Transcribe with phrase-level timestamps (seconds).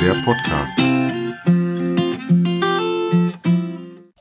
[0.00, 0.78] der Podcast.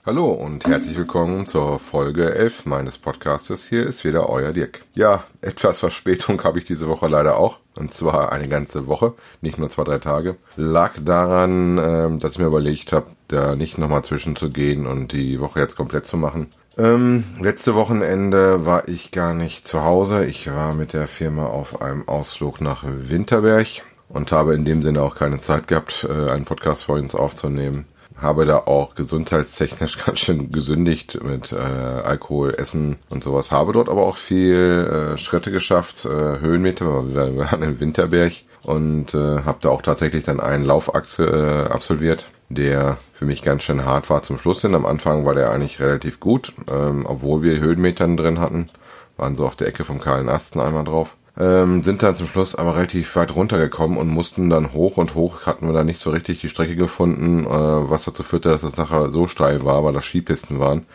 [0.04, 3.68] Hallo und herzlich willkommen zur Folge 11 meines Podcastes.
[3.68, 4.86] Hier ist wieder euer Dirk.
[4.96, 7.60] Ja, etwas Verspätung habe ich diese Woche leider auch.
[7.76, 10.38] Und zwar eine ganze Woche, nicht nur zwei, drei Tage.
[10.56, 15.60] Lag daran, ähm, dass ich mir überlegt habe, da nicht nochmal zwischenzugehen und die Woche
[15.60, 16.54] jetzt komplett zu machen.
[16.80, 20.26] Ähm, letzte Wochenende war ich gar nicht zu Hause.
[20.26, 25.02] Ich war mit der Firma auf einem Ausflug nach Winterberg und habe in dem Sinne
[25.02, 27.86] auch keine Zeit gehabt, äh, einen Podcast vor uns aufzunehmen.
[28.20, 33.52] Habe da auch gesundheitstechnisch ganz schön gesündigt mit äh, Alkohol, Essen und sowas.
[33.52, 37.14] Habe dort aber auch viel äh, Schritte geschafft, äh, Höhenmeter.
[37.14, 38.34] Wir waren in Winterberg
[38.64, 43.64] und äh, habe da auch tatsächlich dann einen Laufachse äh, absolviert, der für mich ganz
[43.64, 44.74] schön hart war zum Schluss hin.
[44.74, 48.70] Am Anfang war der eigentlich relativ gut, ähm, obwohl wir Höhenmetern drin hatten.
[49.16, 52.56] Waren so auf der Ecke vom kahlen Asten einmal drauf ähm, sind dann zum Schluss
[52.56, 56.10] aber relativ weit runtergekommen und mussten dann hoch und hoch hatten wir da nicht so
[56.10, 59.94] richtig die Strecke gefunden, äh, was dazu führte, dass es nachher so steil war, weil
[59.94, 60.86] das Skipisten waren,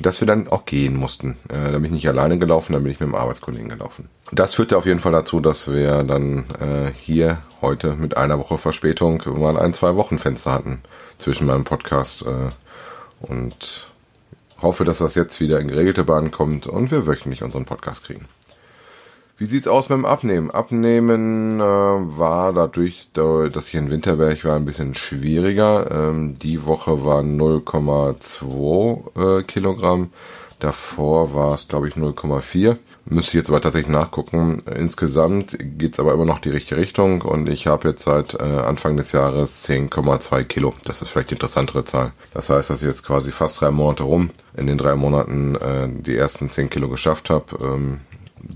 [0.00, 1.36] dass wir dann auch gehen mussten.
[1.48, 4.08] Äh, da bin ich nicht alleine gelaufen, da bin ich mit dem Arbeitskollegen gelaufen.
[4.32, 8.58] Das führte auf jeden Fall dazu, dass wir dann äh, hier heute mit einer Woche
[8.58, 10.82] Verspätung mal ein, zwei Wochen Fenster hatten
[11.18, 12.50] zwischen meinem Podcast äh,
[13.20, 13.88] und
[14.62, 18.26] hoffe, dass das jetzt wieder in geregelte Bahn kommt und wir wöchentlich unseren Podcast kriegen.
[19.40, 20.50] Wie sieht's aus mit dem Abnehmen?
[20.50, 25.90] Abnehmen äh, war dadurch, dass ich in Winterberg war, ein bisschen schwieriger.
[25.90, 30.10] Ähm, die Woche waren 0,2 äh, Kilogramm.
[30.58, 32.76] Davor war es, glaube ich, 0,4.
[33.06, 34.62] Müsste ich jetzt aber tatsächlich nachgucken.
[34.76, 38.98] Insgesamt geht's aber immer noch die richtige Richtung und ich habe jetzt seit äh, Anfang
[38.98, 40.74] des Jahres 10,2 Kilo.
[40.84, 42.12] Das ist vielleicht die interessantere Zahl.
[42.34, 45.88] Das heißt, dass ich jetzt quasi fast drei Monate rum in den drei Monaten äh,
[45.88, 47.46] die ersten 10 Kilo geschafft habe.
[47.58, 48.00] Ähm,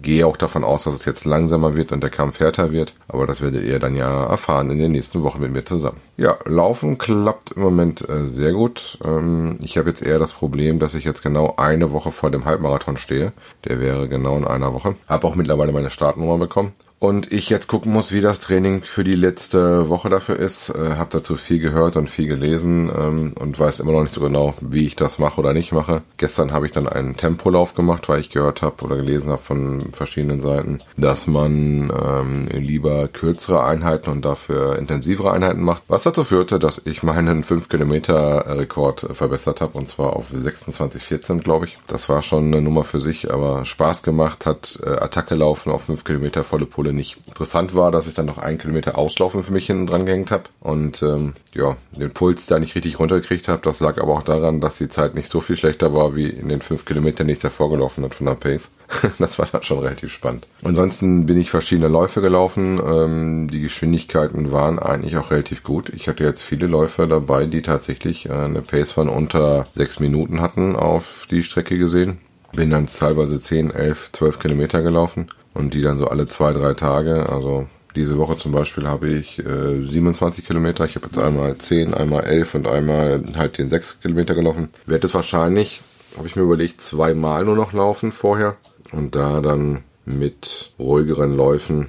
[0.03, 2.95] gehe auch davon aus, dass es jetzt langsamer wird und der Kampf härter wird.
[3.09, 6.01] Aber das werdet ihr dann ja erfahren in den nächsten Wochen mit mir zusammen.
[6.17, 8.99] Ja, Laufen klappt im Moment äh, sehr gut.
[9.05, 12.45] Ähm, ich habe jetzt eher das Problem, dass ich jetzt genau eine Woche vor dem
[12.45, 13.33] Halbmarathon stehe.
[13.65, 14.95] Der wäre genau in einer Woche.
[15.09, 19.05] Habe auch mittlerweile meine Startnummer bekommen und ich jetzt gucken muss, wie das Training für
[19.05, 20.71] die letzte Woche dafür ist.
[20.71, 24.23] Äh, habe dazu viel gehört und viel gelesen ähm, und weiß immer noch nicht so
[24.23, 26.03] genau, wie ich das mache oder nicht mache.
[26.17, 29.93] Gestern habe ich dann einen Tempolauf gemacht, weil ich gehört habe oder gelesen habe von
[29.93, 35.83] verschiedenen Seiten, dass man ähm, lieber kürzere Einheiten und dafür intensivere Einheiten macht.
[35.89, 41.41] Was dazu führte, dass ich meinen 5 Kilometer Rekord verbessert habe und zwar auf 26,14
[41.41, 41.79] glaube ich.
[41.87, 45.85] Das war schon eine Nummer für sich, aber Spaß gemacht hat äh, Attacke laufen auf
[45.85, 47.17] 5 Kilometer volle Pulle nicht.
[47.27, 50.45] Interessant war, dass ich dann noch einen Kilometer Auslaufen für mich hinten dran gehängt habe
[50.61, 53.63] und ähm, ja, den Puls da nicht richtig runtergekriegt habe.
[53.63, 56.51] Das lag aber auch daran, dass die Zeit nicht so viel schlechter war wie in
[56.51, 58.69] den fünf Kilometern, die ich davor gelaufen hat von der Pace.
[59.19, 60.47] das war dann schon relativ spannend.
[60.63, 62.79] Ansonsten bin ich verschiedene Läufe gelaufen.
[62.87, 65.89] Ähm, die Geschwindigkeiten waren eigentlich auch relativ gut.
[65.89, 70.43] Ich hatte jetzt viele Läufe dabei, die tatsächlich äh, eine Pace von unter sechs Minuten
[70.43, 72.19] hatten auf die Strecke gesehen.
[72.53, 76.75] Bin dann teilweise 10, 11, 12 Kilometer gelaufen und die dann so alle zwei, drei
[76.75, 77.29] Tage.
[77.29, 77.67] Also
[77.97, 80.85] diese Woche zum Beispiel habe ich äh, 27 Kilometer.
[80.85, 84.69] Ich habe jetzt einmal 10, einmal 11 und einmal halt den 6 Kilometer gelaufen.
[84.87, 85.81] Werde es wahrscheinlich,
[86.17, 88.57] habe ich mir überlegt, zweimal nur noch laufen vorher
[88.93, 91.87] und da dann mit ruhigeren Läufen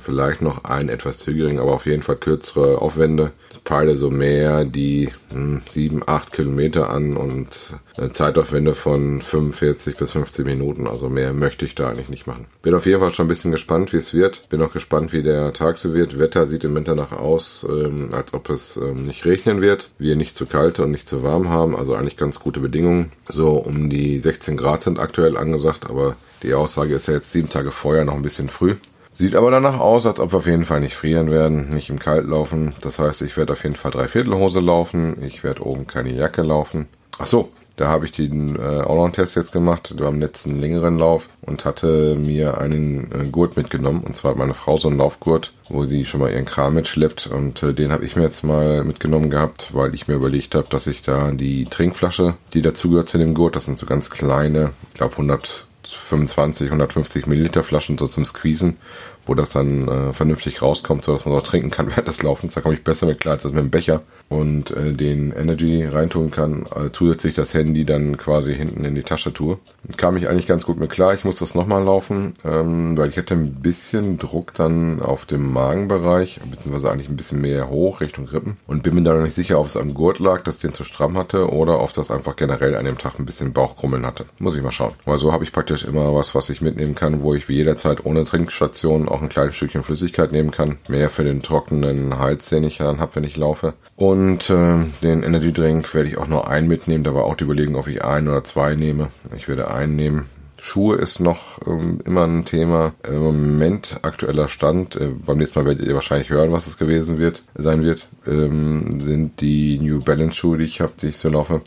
[0.00, 3.32] vielleicht noch ein etwas zügigen, aber auf jeden Fall kürzere Aufwände.
[3.50, 9.96] Ich peile so mehr die hm, 7, 8 Kilometer an und äh, Zeitaufwände von 45
[9.96, 10.86] bis 50 Minuten.
[10.86, 12.46] Also mehr möchte ich da eigentlich nicht machen.
[12.62, 14.48] Bin auf jeden Fall schon ein bisschen gespannt, wie es wird.
[14.48, 16.18] Bin auch gespannt, wie der Tag so wird.
[16.18, 19.90] Wetter sieht im Winter nach aus, ähm, als ob es ähm, nicht regnen wird.
[19.98, 21.76] Wir nicht zu kalt und nicht zu warm haben.
[21.76, 23.12] Also eigentlich ganz gute Bedingungen.
[23.28, 27.48] So um die 16 Grad sind aktuell angesagt, aber die Aussage ist ja jetzt sieben
[27.48, 28.76] Tage vorher noch ein bisschen früh.
[29.16, 32.00] Sieht aber danach aus, als ob wir auf jeden Fall nicht frieren werden, nicht im
[32.00, 32.74] Kalt laufen.
[32.80, 35.16] Das heißt, ich werde auf jeden Fall Dreiviertelhose laufen.
[35.22, 36.88] Ich werde oben keine Jacke laufen.
[37.18, 40.60] Ach so, da habe ich den äh, auch noch einen Test jetzt gemacht beim letzten
[40.60, 44.02] längeren Lauf und hatte mir einen äh, Gurt mitgenommen.
[44.02, 47.28] Und zwar hat meine Frau so einen Laufgurt, wo sie schon mal ihren Kram mitschleppt.
[47.28, 50.66] Und äh, den habe ich mir jetzt mal mitgenommen gehabt, weil ich mir überlegt habe,
[50.70, 54.70] dass ich da die Trinkflasche, die dazugehört zu dem Gurt, das sind so ganz kleine,
[54.92, 58.76] ich glaube 100 125, 150 Milliliter Flaschen so zum Squeezen
[59.26, 62.54] wo das dann äh, vernünftig rauskommt, so dass man auch trinken kann während des Laufens.
[62.54, 66.30] Da komme ich besser mit klar als mit dem Becher und äh, den Energy reintun
[66.30, 66.66] kann.
[66.74, 69.58] Äh, zusätzlich das Handy dann quasi hinten in die Tasche tue.
[69.96, 71.14] Kam ich eigentlich ganz gut mit klar.
[71.14, 75.52] Ich muss das nochmal laufen, ähm, weil ich hätte ein bisschen Druck dann auf dem
[75.52, 79.34] Magenbereich, beziehungsweise eigentlich ein bisschen mehr hoch Richtung Rippen und bin mir da noch nicht
[79.34, 82.36] sicher, ob es am Gurt lag, dass den zu stramm hatte oder ob das einfach
[82.36, 84.26] generell an dem Tag ein bisschen Bauchkrummeln hatte.
[84.38, 84.94] Muss ich mal schauen.
[85.04, 88.04] Weil so habe ich praktisch immer was, was ich mitnehmen kann, wo ich wie jederzeit
[88.04, 90.76] ohne Trinkstation auch ein kleines Stückchen Flüssigkeit nehmen kann.
[90.88, 93.74] Mehr für den trockenen Hals, den ich dann habe, wenn ich laufe.
[93.96, 97.04] Und äh, den Energy Drink werde ich auch nur einen mitnehmen.
[97.04, 99.08] Da war auch die Überlegung, ob ich einen oder zwei nehme.
[99.36, 100.26] Ich werde einen nehmen.
[100.60, 102.94] Schuhe ist noch ähm, immer ein Thema.
[103.06, 107.18] Im Moment aktueller Stand, äh, beim nächsten Mal werdet ihr wahrscheinlich hören, was es gewesen
[107.18, 111.28] wird, sein wird, ähm, sind die New Balance Schuhe, die ich habe, die ich so
[111.28, 111.60] laufe.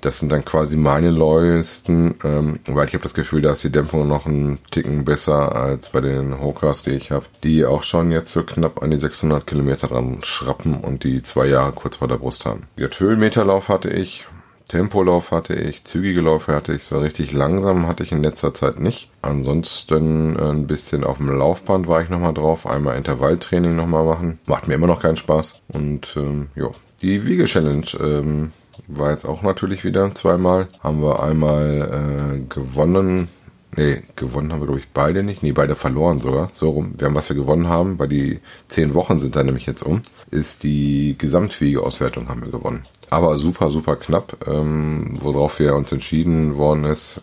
[0.00, 3.72] Das sind dann quasi meine neuesten, ähm, weil ich habe das Gefühl, da ist die
[3.72, 8.12] Dämpfung noch ein Ticken besser als bei den Hokas, die ich habe, die auch schon
[8.12, 12.08] jetzt so knapp an die 600 Kilometer dran schrappen und die zwei Jahre kurz vor
[12.08, 12.64] der Brust haben.
[12.78, 14.24] Der Höhenmeterlauf hatte ich,
[14.68, 18.78] Tempolauf hatte ich, zügige Läufe hatte ich, so richtig langsam hatte ich in letzter Zeit
[18.78, 19.10] nicht.
[19.22, 24.38] Ansonsten äh, ein bisschen auf dem Laufband war ich nochmal drauf, einmal Intervalltraining nochmal machen.
[24.46, 25.60] Macht mir immer noch keinen Spaß.
[25.68, 26.68] Und ähm, ja,
[27.00, 28.52] die Wiege-Challenge ähm,
[28.86, 30.68] war jetzt auch natürlich wieder zweimal.
[30.80, 33.28] Haben wir einmal äh, gewonnen.
[33.76, 35.42] Nee, gewonnen haben wir, glaube ich, beide nicht.
[35.42, 36.50] Nee, beide verloren sogar.
[36.54, 36.94] So rum.
[36.96, 40.02] Wir haben, was wir gewonnen haben, weil die zehn Wochen sind da nämlich jetzt um,
[40.30, 42.86] ist die Gesamtwiegeauswertung haben wir gewonnen.
[43.10, 47.20] Aber super, super knapp, ähm, worauf wir uns entschieden worden ist,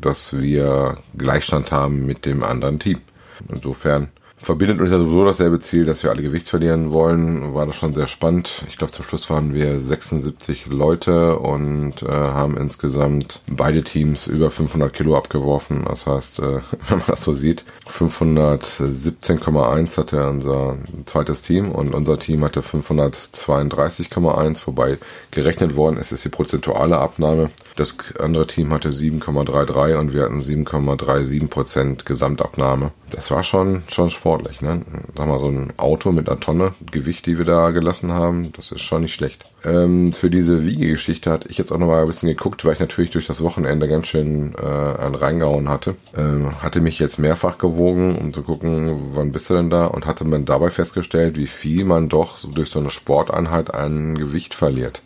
[0.00, 3.00] dass wir Gleichstand haben mit dem anderen Team.
[3.48, 7.54] Insofern verbindet uns ja sowieso dasselbe Ziel, dass wir alle Gewicht verlieren wollen.
[7.54, 8.64] War das schon sehr spannend.
[8.68, 14.50] Ich glaube, zum Schluss waren wir 76 Leute und äh, haben insgesamt beide Teams über
[14.50, 15.84] 500 Kilo abgeworfen.
[15.88, 16.42] Das heißt, äh,
[16.88, 20.76] wenn man das so sieht, 517,1 hatte unser
[21.06, 24.98] zweites Team und unser Team hatte 532,1, wobei
[25.30, 27.50] gerechnet worden ist, ist die prozentuale Abnahme.
[27.76, 32.90] Das andere Team hatte 7,33 und wir hatten 7,37 Prozent Gesamtabnahme.
[33.10, 34.80] Das war schon, schon sportlich, ne?
[35.14, 38.72] Sag mal, so ein Auto mit einer Tonne Gewicht, die wir da gelassen haben, das
[38.72, 39.44] ist schon nicht schlecht.
[39.66, 43.10] Ähm, für diese Wiegegeschichte hatte ich jetzt auch nochmal ein bisschen geguckt, weil ich natürlich
[43.10, 45.96] durch das Wochenende ganz schön äh, einen reingehauen hatte.
[46.16, 49.84] Ähm, hatte mich jetzt mehrfach gewogen, um zu gucken, wann bist du denn da?
[49.84, 54.54] Und hatte man dabei festgestellt, wie viel man doch durch so eine Sporteinheit an Gewicht
[54.54, 55.02] verliert.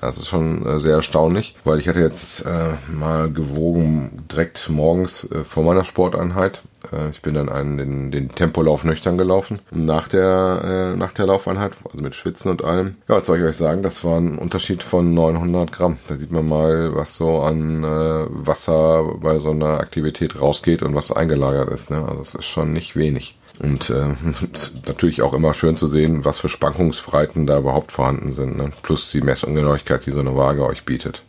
[0.00, 5.24] Das ist schon äh, sehr erstaunlich, weil ich hatte jetzt äh, mal gewogen direkt morgens
[5.24, 6.62] äh, vor meiner Sporteinheit.
[6.92, 11.26] Äh, ich bin dann einen, den, den Tempolauf nüchtern gelaufen nach der, äh, nach der
[11.26, 12.96] Laufeinheit, also mit Schwitzen und allem.
[13.08, 15.98] Ja, was soll ich euch sagen, das war ein Unterschied von 900 Gramm.
[16.06, 20.94] Da sieht man mal, was so an äh, Wasser bei so einer Aktivität rausgeht und
[20.94, 21.90] was eingelagert ist.
[21.90, 22.04] Ne?
[22.08, 23.36] Also es ist schon nicht wenig.
[23.60, 24.14] Und äh,
[24.86, 28.56] natürlich auch immer schön zu sehen, was für Spankungsbreiten da überhaupt vorhanden sind.
[28.56, 28.70] Ne?
[28.82, 31.22] Plus die Messungenauigkeit, die so eine Waage euch bietet.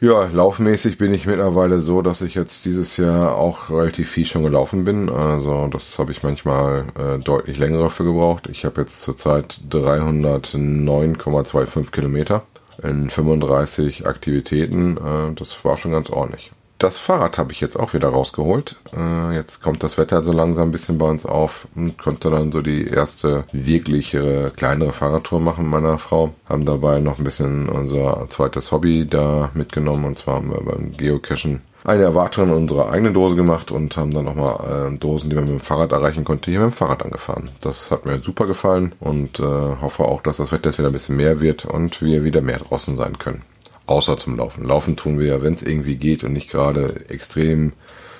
[0.00, 4.42] Ja, laufmäßig bin ich mittlerweile so, dass ich jetzt dieses Jahr auch relativ viel schon
[4.42, 5.08] gelaufen bin.
[5.08, 8.46] Also das habe ich manchmal äh, deutlich länger für gebraucht.
[8.50, 12.42] Ich habe jetzt zurzeit 309,25 Kilometer
[12.82, 14.98] in 35 Aktivitäten.
[14.98, 16.52] Äh, das war schon ganz ordentlich.
[16.84, 18.76] Das Fahrrad habe ich jetzt auch wieder rausgeholt.
[18.94, 22.52] Äh, jetzt kommt das Wetter so langsam ein bisschen bei uns auf und konnte dann
[22.52, 26.34] so die erste wirkliche kleinere Fahrradtour machen meiner Frau.
[26.46, 30.92] Haben dabei noch ein bisschen unser zweites Hobby da mitgenommen und zwar haben wir beim
[30.92, 35.36] Geocachen eine Erwartung in unserer eigenen Dose gemacht und haben dann nochmal äh, Dosen, die
[35.36, 37.48] man mit dem Fahrrad erreichen konnte, hier mit dem Fahrrad angefahren.
[37.62, 39.42] Das hat mir super gefallen und äh,
[39.80, 42.58] hoffe auch, dass das Wetter jetzt wieder ein bisschen mehr wird und wir wieder mehr
[42.58, 43.42] draußen sein können
[43.86, 44.64] außer zum Laufen.
[44.64, 47.72] Laufen tun wir ja, wenn es irgendwie geht und nicht gerade extrem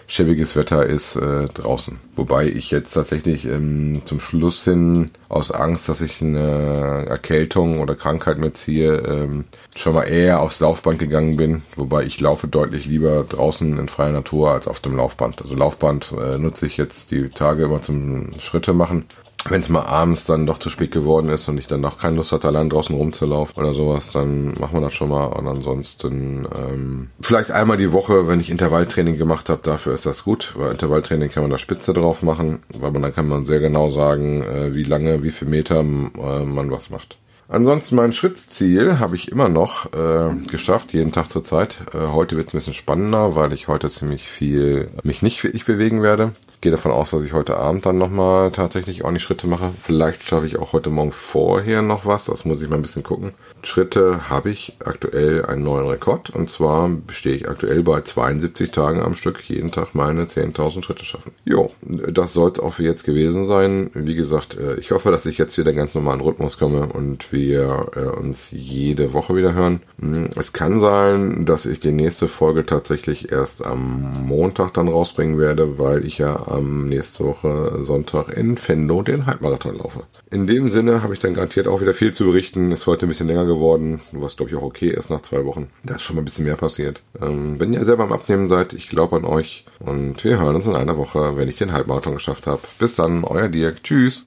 [0.07, 1.99] schäbiges Wetter ist, äh, draußen.
[2.17, 7.95] Wobei ich jetzt tatsächlich ähm, zum Schluss hin aus Angst, dass ich eine Erkältung oder
[7.95, 9.45] Krankheit mir ziehe, ähm,
[9.75, 11.63] schon mal eher aufs Laufband gegangen bin.
[11.77, 15.41] Wobei ich laufe deutlich lieber draußen in freier Natur als auf dem Laufband.
[15.41, 19.07] Also Laufband äh, nutze ich jetzt die Tage immer zum Schritte machen
[19.49, 22.17] wenn es mal abends dann doch zu spät geworden ist und ich dann noch keine
[22.17, 25.27] Lust hatte, allein draußen rumzulaufen oder sowas, dann machen wir das schon mal.
[25.27, 30.25] Und ansonsten ähm, vielleicht einmal die Woche, wenn ich Intervalltraining gemacht habe, dafür ist das
[30.25, 33.61] gut, weil Intervalltraining kann man da Spitze drauf machen, weil man dann kann man sehr
[33.61, 37.19] genau sagen, äh, wie lange, wie viel Meter äh, man was macht.
[37.47, 41.77] Ansonsten mein Schrittziel habe ich immer noch äh, geschafft, jeden Tag zur Zeit.
[41.93, 45.67] Äh, heute wird es ein bisschen spannender, weil ich heute ziemlich viel mich nicht wirklich
[45.67, 46.33] bewegen werde
[46.65, 49.71] gehe davon aus, dass ich heute Abend dann nochmal tatsächlich auch die Schritte mache.
[49.83, 52.25] Vielleicht schaffe ich auch heute Morgen vorher noch was.
[52.25, 53.33] Das muss ich mal ein bisschen gucken.
[53.63, 56.31] Schritte habe ich aktuell einen neuen Rekord.
[56.31, 61.05] Und zwar stehe ich aktuell bei 72 Tagen am Stück jeden Tag meine 10.000 Schritte
[61.05, 61.33] schaffen.
[61.45, 63.91] Jo, das soll es auch für jetzt gewesen sein.
[63.93, 67.89] Wie gesagt, äh, ich hoffe, dass ich jetzt wieder ganz normalen Rhythmus komme und wir
[67.95, 69.83] äh, uns jede Woche wieder hören.
[70.01, 75.39] Hm, es kann sein, dass ich die nächste Folge tatsächlich erst am Montag dann rausbringen
[75.39, 80.05] werde, weil ich ja am nächste Woche Sonntag in Fendo den Halbmarathon laufe.
[80.31, 82.71] In dem Sinne habe ich dann garantiert auch wieder viel zu berichten.
[82.71, 85.69] Ist heute ein bisschen länger geworden, was glaube ich auch okay ist nach zwei Wochen.
[85.83, 87.03] Da ist schon mal ein bisschen mehr passiert.
[87.21, 90.67] Ähm, wenn ihr selber am Abnehmen seid, ich glaube an euch und wir hören uns
[90.67, 92.63] in einer Woche, wenn ich den Halbmarathon geschafft habe.
[92.79, 93.83] Bis dann, euer Dirk.
[93.83, 94.23] Tschüss.